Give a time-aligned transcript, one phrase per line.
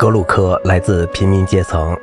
[0.00, 1.94] 格鲁克来自贫民阶层，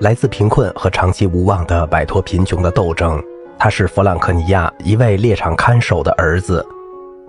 [0.00, 3.22] 来自贫困和长期无望的摆脱贫穷的斗争。
[3.56, 6.66] 他是弗朗克尼亚一位猎场看守的儿子。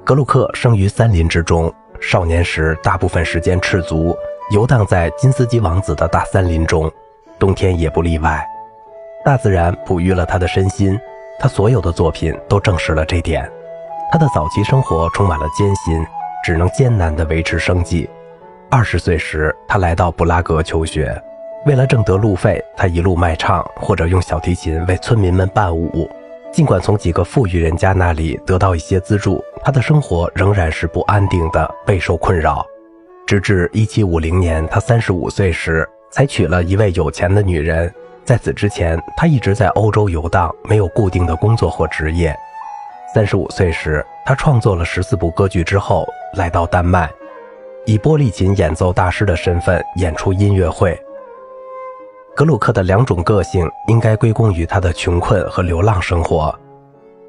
[0.03, 4.17] 格鲁克生于森林之中，少年时大部分时间赤足，
[4.49, 6.91] 游荡在金斯基王子的大森林中，
[7.37, 8.43] 冬天也不例外。
[9.23, 10.99] 大自然哺育了他的身心，
[11.39, 13.47] 他所有的作品都证实了这点。
[14.11, 16.03] 他的早期生活充满了艰辛，
[16.43, 18.09] 只能艰难地维持生计。
[18.69, 21.15] 二十岁时，他来到布拉格求学。
[21.65, 26.09] 为了挣得路费，他一路卖唱，或者用小提琴为村民们伴舞。
[26.51, 32.65] 尽管从几个富裕人家那里得到一些资助，他的生活仍然是不安定的，备受困扰。
[33.25, 37.91] 直至1750年，他35岁时，才娶了一位有钱的女人。
[38.23, 42.35] 在此之前，他一直在欧洲游荡，没有固定的工作或职业。
[43.15, 46.05] 35岁时，他创作了十四部歌剧之后，
[46.35, 47.09] 来到丹麦。
[47.85, 50.99] 以波利琴演奏大师的身份演出音乐会。
[52.35, 56.53] 格鲁克的两种个性应该归功于他的穷困和流浪生活。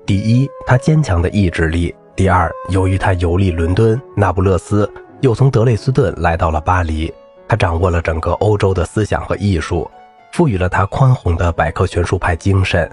[0.07, 4.91] 第一，他坚强的意志力；第二，由于他游历伦敦、那不勒斯，
[5.21, 7.13] 又从德累斯顿来到了巴黎，
[7.47, 9.89] 他掌握了整个欧洲的思想和艺术，
[10.33, 12.91] 赋予了他宽宏的百科全书派精神。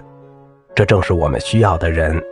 [0.74, 2.22] 这正是我们需要的人。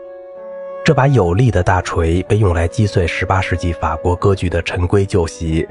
[0.84, 5.66] 这把有力的大锤被用来击碎18世纪法国歌剧的陈规旧习。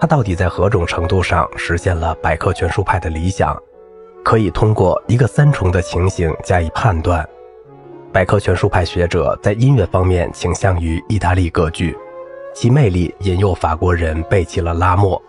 [0.00, 3.56] 它到底在何种程度上实现了百科全书派的理想？
[4.24, 7.24] 可以通过一个三重的情形加以判断。
[8.12, 11.96] 百科全书派学者在音乐方面倾向于意大利歌剧，
[12.52, 15.22] 其魅力引诱法国人背弃了拉莫，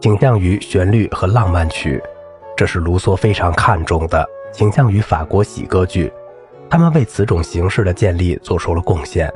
[0.00, 2.02] 倾向于旋律和浪漫曲，
[2.56, 4.28] 这是卢梭非常看重的。
[4.52, 6.12] 倾向于法国喜歌剧。
[6.72, 9.30] 他们为此种形式的建立做出了贡献。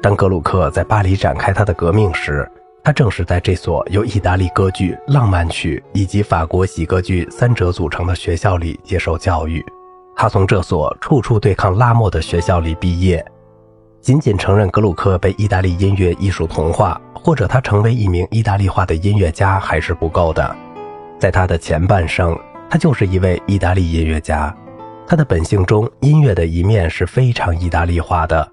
[0.00, 2.50] 当格鲁克在巴黎展开他的革命时，
[2.82, 9.62] 他正是在这所由意大利歌剧、浪漫曲以及法国喜歌剧三者组成的学校里接受教育。
[10.16, 13.22] 他从这所处处对抗拉莫的学校里毕业。
[14.00, 20.56] 仅仅承认格鲁克被意大利音乐艺术同化，或者他成为一名意大利化的音乐家还是不够的。
[21.18, 22.34] 在他的前半生，
[22.70, 24.56] 他就是一位意大利音乐家。
[25.10, 28.48] 他的本性中，音乐的一面是非常意大利化的。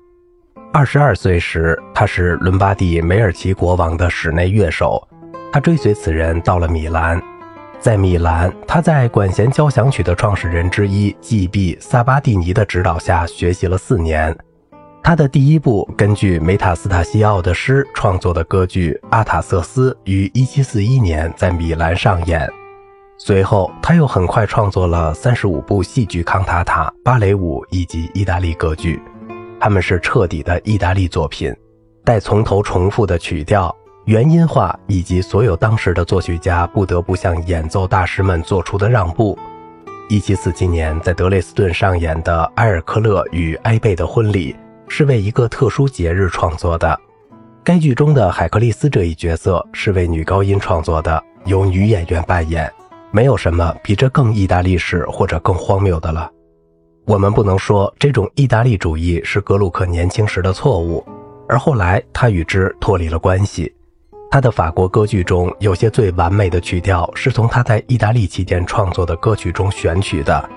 [0.73, 5.07] 二十二岁时，他是伦巴第梅尔奇国王的室内乐手。
[5.53, 7.21] 他追随此人到了米兰，
[7.79, 11.77] 在米兰，他在管弦交响曲的创始人之一 G.B.
[11.79, 14.35] 萨巴蒂尼的指导下学习了四年。
[15.03, 22.49] 他的第一部根据梅塔斯塔西奥的诗创作的歌剧《阿塔瑟斯》于1741年在米兰上演。
[23.19, 29.01] 随后，他又很快创作了三十五部戏剧康塔塔、芭蕾舞以及意大利歌剧，
[29.59, 31.53] 他们是彻底的意大利作品，
[32.05, 39.37] 带从头重复的曲调、原音化以及所有当时的作曲家不得不向演奏大师们做出的让步。
[40.09, 44.55] 一七四七年在德累斯顿上演的埃尔克勒与埃贝的婚礼
[44.87, 46.97] 是为一个特殊节日创作的，
[47.63, 52.71] 该剧中的海克利斯这一角色是为女高音创作的，由女演员扮演。
[53.11, 56.29] 没有什么比这更意大利式或者更荒谬的了。
[57.05, 61.05] 我们不能说这种意大利主义是格鲁克年轻时的错误，
[61.47, 63.73] 而后来他与之脱离了关系。
[64.29, 70.49] 他的法国歌剧中有些最完美的曲调是从他在意大利期间创作的歌曲中选取的，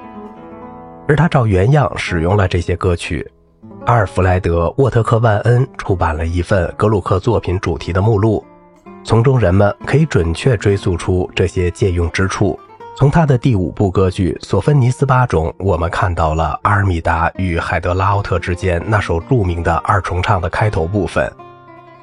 [1.07, 3.25] 而他照原样使用了这些歌曲。
[3.87, 8.45] 阿尔弗莱德·沃特克万恩出版了一份格鲁克作品主题的目录。
[9.03, 12.59] 从中，人们可以准确追溯出这些借用之处。
[12.97, 21.27] 从他的第五部歌剧《索芬尼斯巴》中，我们看到了阿尔米达与海德拉奥特之间那首著名的二重唱的开头部分；《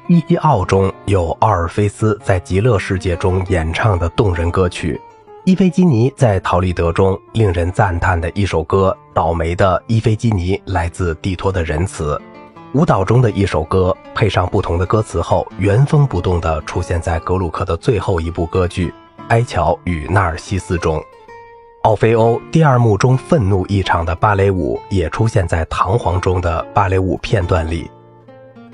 [0.08, 4.98] 伊西奥》中有奥尔菲斯在极乐世界中演唱的动人歌曲；
[5.44, 12.20] 伊菲基尼在《陶丽德》中令人赞叹的一首歌《倒霉的伊菲基尼》来自蒂托的仁慈。
[12.74, 18.88] 舞蹈中的一首歌，配上不同的歌词后，原封不动地出现在格鲁克的最后一部歌剧
[19.28, 21.02] 《埃乔与纳尔西斯》中。
[21.84, 27.90] 奥菲欧第二幕中愤怒异常的芭蕾舞也出现在《唐皇》中的芭蕾舞片段里。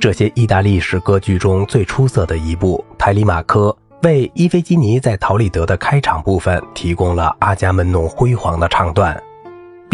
[0.01, 3.69] 这些意大利式歌剧中最出色的一部《泰里马科》，
[4.07, 9.23] 为伊菲基尼在陶丽德的开场部分提供了阿伽门农辉煌的唱段。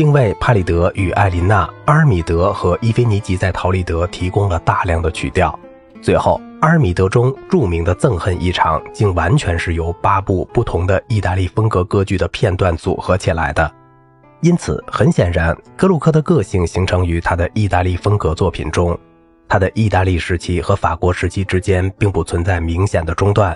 [0.01, 5.61] 并为帕里德与艾琳娜、阿尔米德和伊菲尼吉在陶丽德提供了大量的曲调。
[6.01, 13.71] 最后，阿尔米德中著名的憎恨一场，竟完全是由八部不同的意大利风格歌剧的片段组合起来的。
[14.41, 18.99] 因此，很显然，格鲁克的个性形成于他的意大利风格作品中。
[19.47, 23.55] 他的意大利时期和法国时期之间并不存在明显的中断。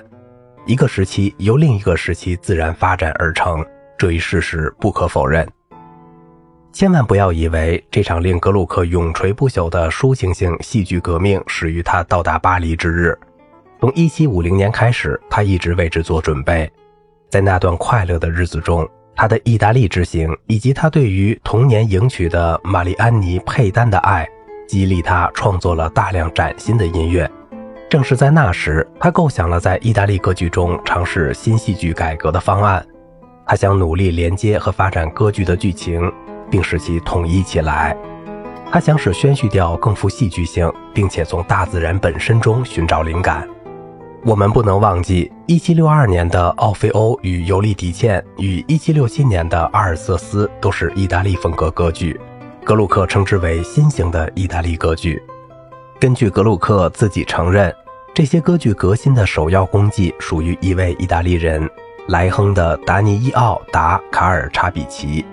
[0.66, 3.64] 一个时期由另一个时期自然发展而成，
[3.96, 5.50] 这一事实不可否认。
[6.74, 13.16] 千万不要以为这场令格鲁克永垂不朽的抒情性戏剧革命始于他到达巴黎之日。
[13.78, 16.68] 从1750年开始，他一直为之做准备。
[17.30, 24.28] 在那段快乐的日子中，他的意大利之行以及他对于童年迎娶的玛丽安妮·佩丹的爱，
[24.66, 27.30] 激励他创作了大量崭新的音乐。
[27.88, 32.84] 正是在那时，他构想了在意大利歌剧中尝试新戏剧改革的方案。
[33.46, 36.12] 他想努力连接和发展歌剧的剧情。
[36.50, 37.96] 并使其统一起来。
[38.70, 43.48] 他想使宣叙调更富戏剧性，并且从大自然本身中寻找灵感。
[44.24, 52.18] 我们不能忘记，1762年的《奥菲欧与尤利迪茜》与1767年的《阿尔瑟斯》都是意大利风格歌剧，
[52.64, 55.22] 格鲁克称之为新型的意大利歌剧。
[56.00, 57.72] 根据格鲁克自己承认，
[58.14, 61.68] 这些歌剧革新的首要功绩属于一位意大利人——
[62.08, 65.24] 莱亨的达尼伊奥·达卡尔查比奇。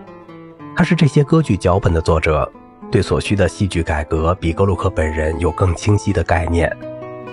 [0.76, 2.50] 他是这些歌剧脚本的作者，
[2.90, 6.72] 对所需的戏剧改革比格鲁克本人有更清晰的概念。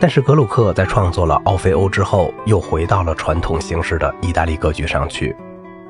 [0.00, 5.34] 但是格鲁克在创作了《奥菲欧》之后，又回到了传统形式的意大利歌剧上去，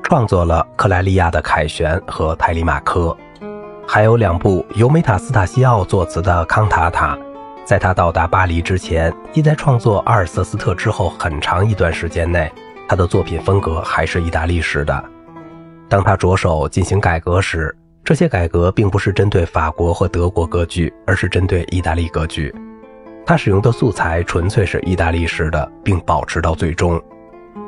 [0.03, 3.15] 创作了《克莱利亚的凯旋》和《泰里马科》，
[3.87, 7.17] 还有两部由梅塔斯塔西奥作词的康塔塔。
[7.65, 12.51] 在他到达巴黎之前，即在创作《阿尔瑟斯特》之后很长一段时间内，
[12.87, 15.03] 他的作品风格还是意大利式的。
[15.89, 22.53] 当他着手进行改革时，这些改革并不是针对法国和德国歌剧，而是针对意大利歌剧。
[23.25, 27.01] 他使用的素材纯粹是意大利式的，并保持到最终。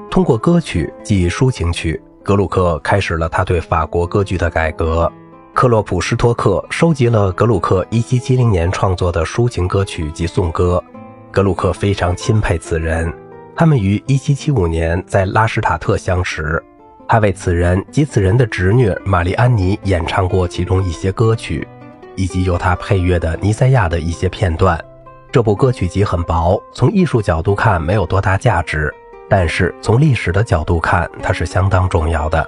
[0.09, 5.11] 通过歌曲即抒情曲，格鲁克开始了他对法国歌剧的改革。
[5.53, 10.83] 克洛普施托克收集了格鲁克1770年创作的抒情歌曲及颂歌，
[11.31, 13.13] 格鲁克非常钦佩此人。
[13.55, 16.63] 他们于1775年在拉什塔特相识。
[17.11, 21.67] 他为此人及此人的侄女玛丽安妮演唱过其中一些歌曲，
[22.15, 24.81] 以及由他配乐的《尼赛亚》的一些片段。
[25.29, 28.89] 这部歌曲集很薄，从艺术角度看没有多大价值，
[29.29, 32.47] 但是从历史的角度看，它是相当重要的，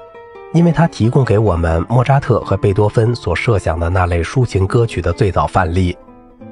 [0.54, 5.98] 因为它提供给我们莫扎特和贝多芬所设想的那类抒情歌曲的最早范例，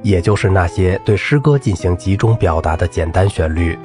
[0.01, 3.79] 也就是那些对诗歌进行集中表达的简单旋律。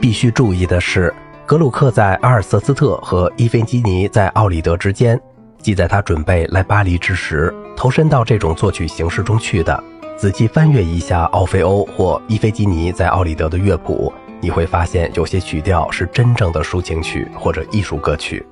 [0.00, 1.14] 必须注意的是。
[1.52, 5.20] 格鲁克在阿尔瑟斯特和伊菲基尼在奥里德之间，
[5.58, 9.84] 即在他准备来巴黎之时，投身到这种作曲形式中去的。
[10.16, 14.10] 仔细翻阅一下奥菲欧或伊菲基尼在奥里德的乐谱，
[14.40, 18.42] 你会发现有些曲调是真正的抒情曲或者艺术歌曲，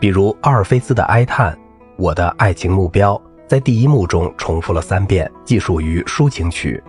[0.00, 1.54] 比如奥尔菲斯的哀叹，
[1.98, 6.82] 我的爱情目标在第一幕中重复了三遍，既属于抒情曲。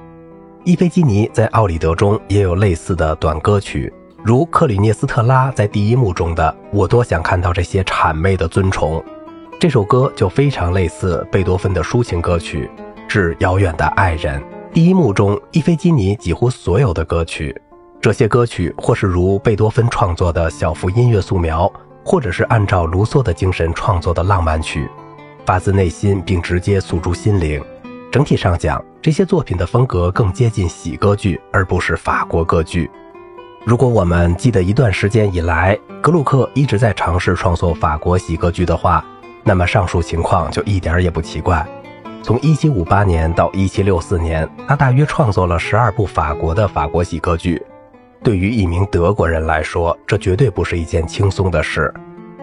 [0.63, 3.91] 伊菲基尼在奥里德中也有类似的短歌曲。
[4.21, 9.01] 如克里涅斯特拉在第一幕中的“我多想看到这些谄媚的尊崇”，
[9.57, 12.69] 这首歌就非常类似贝多芬的抒情歌曲
[13.07, 14.39] 《致遥远的爱人》。
[14.73, 17.55] 第一幕中，伊菲基尼几乎所有的歌曲，
[18.01, 21.71] 这些歌曲或是如贝多芬创作的小幅音乐素描，
[22.03, 24.89] 或者是按照卢梭的精神创作的浪漫曲，
[25.45, 27.63] 发自内心并直接诉诸心灵。
[28.11, 32.91] 整体上讲，这些作品的风格更接近喜歌剧，而不是法国歌剧。
[33.65, 39.03] 如果我们记得一段时间以来，格鲁克一直在尝试创作法国喜歌剧的话，
[39.43, 41.67] 那么上述情况就一点也不奇怪。
[42.23, 47.61] 从1758年到1764年，他大约创作了十二部法国的法国喜歌剧。
[48.23, 51.93] 对于一名德国人来说，这绝对不是一件轻松的事，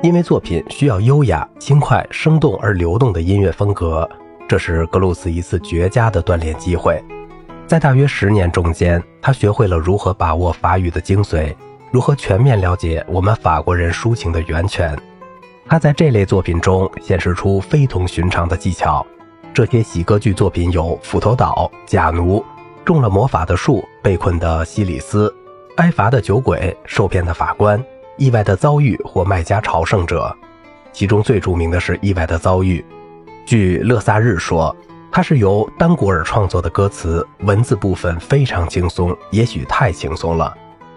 [0.02, 4.08] 因为作品需要优雅、轻快、生动而流动的音乐风格，
[4.46, 7.02] 这是格鲁斯一次绝佳的锻炼机会。
[7.66, 11.52] 在大约十年中间，他学会了如何把握法语的精髓，
[11.90, 14.96] 如何全面了解我们法国人抒情的源泉。
[15.66, 19.04] 他在这类作品中显示出非同寻常的技巧。
[19.52, 22.38] 这些喜歌剧作品有《斧头岛》《假奴》
[22.84, 25.28] 《中了魔法的树》《被困的西里斯》
[25.82, 27.76] 《挨罚的酒鬼》《受骗的法官》
[28.16, 30.32] 《意外的遭遇》或《卖家朝圣者》。
[30.92, 32.80] 其中最著名的是《意外的遭遇》。
[33.44, 34.74] 据勒萨日说。
[35.10, 40.54] 它是由丹古尔创作的歌词，文字部分非常轻松，也许太轻松了，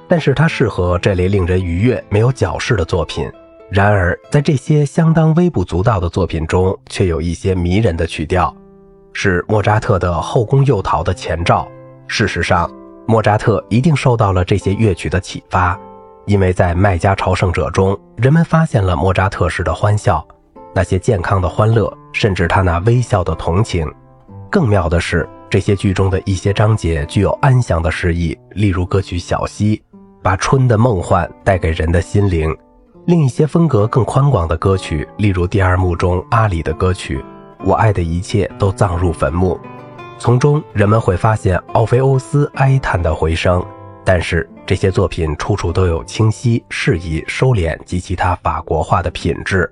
[0.07, 3.31] 但是它适合这类令人愉悦、没有矫饰的作品。
[3.71, 8.53] 然而，在这些相当微不足道的作品中，却有一些迷人的曲调，
[9.13, 11.67] 是莫扎特的《后宫诱逃》的前兆。
[12.07, 12.69] 事实上，
[13.07, 15.79] 莫扎特一定受到了这些乐曲的启发，
[16.25, 20.27] 因为在《麦家朝圣者》中，人们发现了莫扎特式的欢笑，
[20.73, 23.87] 那些健康的欢乐，甚至他那微笑的同情。
[24.49, 29.77] 更妙的是，这些剧中的一些章节具有安详的诗意，例如歌曲《小溪》，
[30.23, 32.55] 把春的梦幻带给人的心灵。
[33.05, 37.17] 另一些风格更宽广的歌曲，例如第二幕中阿里的歌曲
[37.63, 39.55] 《我爱的一切都葬入坟墓》，
[40.17, 43.63] 从中人们会发现奥菲欧斯哀叹的回声。
[44.03, 49.71] 但是这些作品处处都有清晰、适宜、收敛及其他法国化的品质。